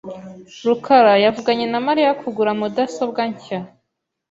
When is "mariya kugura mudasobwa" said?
1.87-3.21